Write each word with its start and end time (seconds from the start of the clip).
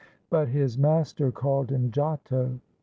But 0.31 0.47
his 0.47 0.79
master 0.79 1.31
called 1.31 1.69
him 1.69 1.91
GIOTTO. 1.91 2.59